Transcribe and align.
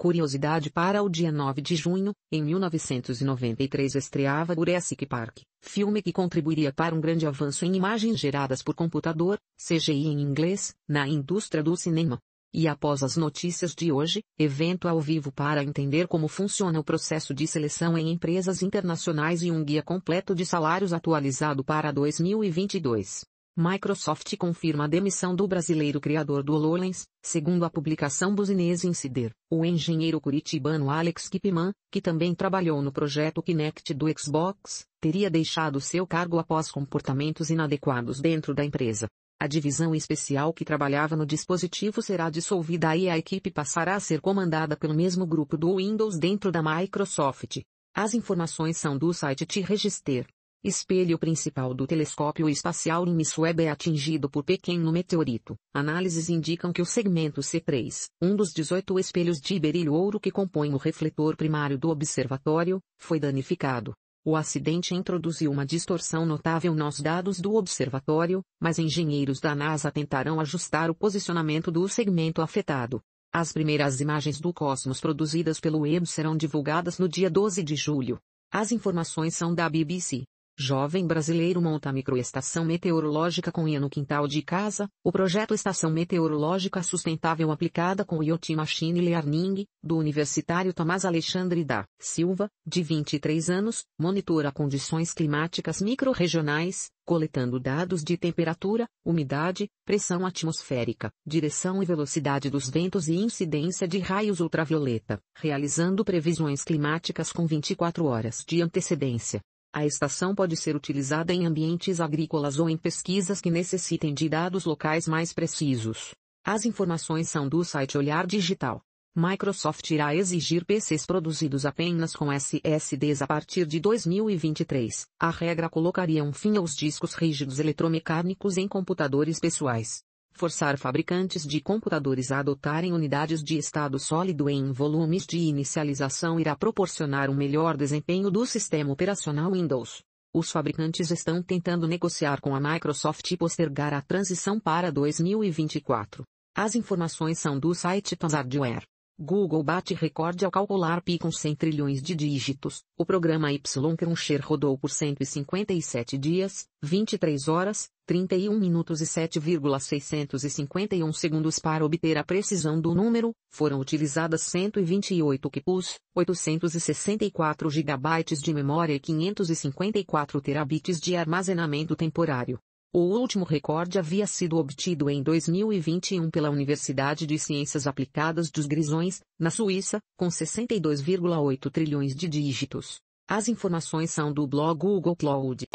Curiosidade 0.00 0.70
para 0.70 1.02
o 1.02 1.10
dia 1.10 1.30
9 1.30 1.60
de 1.60 1.76
junho, 1.76 2.14
em 2.32 2.42
1993 2.42 3.94
estreava 3.94 4.54
Jurassic 4.54 5.04
Park, 5.04 5.40
filme 5.60 6.00
que 6.00 6.10
contribuiria 6.10 6.72
para 6.72 6.94
um 6.94 7.02
grande 7.02 7.26
avanço 7.26 7.66
em 7.66 7.76
imagens 7.76 8.18
geradas 8.18 8.62
por 8.62 8.74
computador, 8.74 9.38
CGI 9.58 10.06
em 10.06 10.22
inglês, 10.22 10.74
na 10.88 11.06
indústria 11.06 11.62
do 11.62 11.76
cinema. 11.76 12.18
E 12.50 12.66
após 12.66 13.02
as 13.02 13.18
notícias 13.18 13.74
de 13.74 13.92
hoje, 13.92 14.22
evento 14.38 14.88
ao 14.88 15.02
vivo 15.02 15.30
para 15.30 15.62
entender 15.62 16.08
como 16.08 16.28
funciona 16.28 16.80
o 16.80 16.84
processo 16.84 17.34
de 17.34 17.46
seleção 17.46 17.98
em 17.98 18.10
empresas 18.10 18.62
internacionais 18.62 19.42
e 19.42 19.50
um 19.50 19.62
guia 19.62 19.82
completo 19.82 20.34
de 20.34 20.46
salários 20.46 20.94
atualizado 20.94 21.62
para 21.62 21.92
2022. 21.92 23.26
Microsoft 23.60 24.34
confirma 24.38 24.84
a 24.84 24.86
demissão 24.86 25.36
do 25.36 25.46
brasileiro 25.46 26.00
criador 26.00 26.42
do 26.42 26.54
HoloLens, 26.54 27.06
segundo 27.22 27.62
a 27.66 27.68
publicação 27.68 28.34
Business 28.34 28.84
Insider. 28.84 29.32
O 29.50 29.66
engenheiro 29.66 30.18
curitibano 30.18 30.88
Alex 30.88 31.28
Kipman, 31.28 31.70
que 31.92 32.00
também 32.00 32.34
trabalhou 32.34 32.80
no 32.80 32.90
projeto 32.90 33.42
Kinect 33.42 33.92
do 33.92 34.06
Xbox, 34.18 34.86
teria 34.98 35.28
deixado 35.28 35.78
seu 35.78 36.06
cargo 36.06 36.38
após 36.38 36.72
comportamentos 36.72 37.50
inadequados 37.50 38.18
dentro 38.18 38.54
da 38.54 38.64
empresa. 38.64 39.06
A 39.38 39.46
divisão 39.46 39.94
especial 39.94 40.54
que 40.54 40.64
trabalhava 40.64 41.14
no 41.14 41.26
dispositivo 41.26 42.00
será 42.00 42.30
dissolvida 42.30 42.96
e 42.96 43.10
a 43.10 43.18
equipe 43.18 43.50
passará 43.50 43.94
a 43.94 44.00
ser 44.00 44.22
comandada 44.22 44.74
pelo 44.74 44.94
mesmo 44.94 45.26
grupo 45.26 45.58
do 45.58 45.76
Windows 45.76 46.18
dentro 46.18 46.50
da 46.50 46.62
Microsoft. 46.62 47.60
As 47.94 48.14
informações 48.14 48.78
são 48.78 48.96
do 48.96 49.12
site 49.12 49.44
T-Register. 49.44 50.26
Espelho 50.62 51.18
principal 51.18 51.72
do 51.72 51.86
telescópio 51.86 52.46
espacial 52.46 53.06
Webb 53.38 53.64
é 53.64 53.70
atingido 53.70 54.28
por 54.28 54.44
pequeno 54.44 54.92
meteorito. 54.92 55.56
Análises 55.72 56.28
indicam 56.28 56.70
que 56.70 56.82
o 56.82 56.84
segmento 56.84 57.40
C3, 57.40 58.10
um 58.20 58.36
dos 58.36 58.52
18 58.52 58.98
espelhos 58.98 59.40
de 59.40 59.58
berílio 59.58 59.94
ouro 59.94 60.20
que 60.20 60.30
compõem 60.30 60.74
o 60.74 60.76
refletor 60.76 61.34
primário 61.34 61.78
do 61.78 61.88
observatório, 61.88 62.78
foi 62.98 63.18
danificado. 63.18 63.94
O 64.22 64.36
acidente 64.36 64.94
introduziu 64.94 65.50
uma 65.50 65.64
distorção 65.64 66.26
notável 66.26 66.74
nos 66.74 67.00
dados 67.00 67.40
do 67.40 67.54
observatório, 67.54 68.42
mas 68.60 68.78
engenheiros 68.78 69.40
da 69.40 69.54
NASA 69.54 69.90
tentarão 69.90 70.38
ajustar 70.38 70.90
o 70.90 70.94
posicionamento 70.94 71.70
do 71.70 71.88
segmento 71.88 72.42
afetado. 72.42 73.00
As 73.32 73.50
primeiras 73.50 73.98
imagens 74.02 74.38
do 74.38 74.52
cosmos 74.52 75.00
produzidas 75.00 75.58
pelo 75.58 75.80
Webb 75.80 76.06
serão 76.06 76.36
divulgadas 76.36 76.98
no 76.98 77.08
dia 77.08 77.30
12 77.30 77.62
de 77.62 77.76
julho. 77.76 78.18
As 78.52 78.72
informações 78.72 79.34
são 79.34 79.54
da 79.54 79.66
BBC. 79.66 80.24
Jovem 80.62 81.06
brasileiro 81.06 81.58
monta 81.58 81.90
microestação 81.90 82.66
meteorológica 82.66 83.50
com 83.50 83.66
IA 83.66 83.80
no 83.80 83.88
quintal 83.88 84.28
de 84.28 84.42
casa. 84.42 84.90
O 85.02 85.10
projeto 85.10 85.54
Estação 85.54 85.90
Meteorológica 85.90 86.82
Sustentável 86.82 87.50
aplicada 87.50 88.04
com 88.04 88.22
IoT 88.22 88.54
Machine 88.56 89.00
Learning, 89.00 89.64
do 89.82 89.96
universitário 89.96 90.74
Tomás 90.74 91.06
Alexandre 91.06 91.64
da 91.64 91.86
Silva, 91.98 92.50
de 92.66 92.82
23 92.82 93.48
anos, 93.48 93.86
monitora 93.98 94.52
condições 94.52 95.14
climáticas 95.14 95.80
microrregionais, 95.80 96.90
coletando 97.06 97.58
dados 97.58 98.04
de 98.04 98.18
temperatura, 98.18 98.86
umidade, 99.02 99.66
pressão 99.86 100.26
atmosférica, 100.26 101.10
direção 101.26 101.82
e 101.82 101.86
velocidade 101.86 102.50
dos 102.50 102.68
ventos 102.68 103.08
e 103.08 103.14
incidência 103.14 103.88
de 103.88 103.98
raios 103.98 104.40
ultravioleta, 104.40 105.18
realizando 105.34 106.04
previsões 106.04 106.62
climáticas 106.62 107.32
com 107.32 107.46
24 107.46 108.04
horas 108.04 108.44
de 108.46 108.60
antecedência. 108.60 109.40
A 109.72 109.86
estação 109.86 110.34
pode 110.34 110.56
ser 110.56 110.74
utilizada 110.74 111.32
em 111.32 111.46
ambientes 111.46 112.00
agrícolas 112.00 112.58
ou 112.58 112.68
em 112.68 112.76
pesquisas 112.76 113.40
que 113.40 113.52
necessitem 113.52 114.12
de 114.12 114.28
dados 114.28 114.64
locais 114.64 115.06
mais 115.06 115.32
precisos. 115.32 116.10
As 116.44 116.64
informações 116.64 117.28
são 117.28 117.48
do 117.48 117.62
site 117.62 117.96
Olhar 117.96 118.26
Digital. 118.26 118.82
Microsoft 119.14 119.88
irá 119.90 120.14
exigir 120.14 120.64
PCs 120.64 121.06
produzidos 121.06 121.64
apenas 121.64 122.16
com 122.16 122.32
SSDs 122.32 123.22
a 123.22 123.28
partir 123.28 123.64
de 123.64 123.78
2023. 123.78 125.06
A 125.20 125.30
regra 125.30 125.68
colocaria 125.68 126.24
um 126.24 126.32
fim 126.32 126.56
aos 126.56 126.74
discos 126.74 127.14
rígidos 127.14 127.60
eletromecânicos 127.60 128.56
em 128.56 128.66
computadores 128.66 129.38
pessoais 129.38 130.02
forçar 130.32 130.78
fabricantes 130.78 131.46
de 131.46 131.60
computadores 131.60 132.30
a 132.32 132.38
adotarem 132.38 132.92
unidades 132.92 133.42
de 133.42 133.58
estado 133.58 133.98
sólido 133.98 134.48
em 134.48 134.72
volumes 134.72 135.26
de 135.26 135.38
inicialização 135.38 136.40
irá 136.40 136.56
proporcionar 136.56 137.28
um 137.30 137.34
melhor 137.34 137.76
desempenho 137.76 138.30
do 138.30 138.46
sistema 138.46 138.92
operacional 138.92 139.52
Windows. 139.52 140.02
Os 140.32 140.50
fabricantes 140.50 141.10
estão 141.10 141.42
tentando 141.42 141.88
negociar 141.88 142.40
com 142.40 142.54
a 142.54 142.60
Microsoft 142.60 143.30
e 143.30 143.36
postergar 143.36 143.92
a 143.92 144.00
transição 144.00 144.60
para 144.60 144.92
2024. 144.92 146.22
As 146.56 146.74
informações 146.74 147.38
são 147.38 147.58
do 147.58 147.74
site 147.74 148.16
Hardware. 148.22 148.84
Google 149.22 149.62
bate 149.62 149.92
recorde 149.92 150.46
ao 150.46 150.50
calcular 150.50 151.02
pi 151.02 151.18
com 151.18 151.30
100 151.30 151.54
trilhões 151.54 152.00
de 152.00 152.14
dígitos. 152.14 152.82
O 152.96 153.04
programa 153.04 153.52
Y-Cruncher 153.52 154.40
rodou 154.42 154.78
por 154.78 154.88
157 154.88 156.16
dias, 156.16 156.66
23 156.82 157.46
horas, 157.46 157.90
31 158.06 158.58
minutos 158.58 159.02
e 159.02 159.06
7,651 159.06 161.12
segundos 161.12 161.58
para 161.58 161.84
obter 161.84 162.16
a 162.16 162.24
precisão 162.24 162.80
do 162.80 162.94
número. 162.94 163.34
Foram 163.50 163.78
utilizadas 163.78 164.40
128 164.40 165.50
QPUs, 165.50 165.98
864 166.14 167.68
GB 167.68 168.24
de 168.42 168.54
memória 168.54 168.94
e 168.94 169.00
554 169.00 170.40
terabits 170.40 170.98
de 170.98 171.14
armazenamento 171.14 171.94
temporário. 171.94 172.58
O 172.92 173.02
último 173.02 173.44
recorde 173.44 174.00
havia 174.00 174.26
sido 174.26 174.56
obtido 174.56 175.08
em 175.08 175.22
2021 175.22 176.28
pela 176.28 176.50
Universidade 176.50 177.24
de 177.24 177.38
Ciências 177.38 177.86
Aplicadas 177.86 178.50
dos 178.50 178.66
Grisões, 178.66 179.20
na 179.38 179.48
Suíça, 179.48 180.00
com 180.16 180.26
62,8 180.26 181.70
trilhões 181.70 182.16
de 182.16 182.26
dígitos. 182.26 182.98
As 183.28 183.46
informações 183.46 184.10
são 184.10 184.32
do 184.32 184.44
blog 184.44 184.80
Google 184.80 185.14
Cloud. 185.14 185.66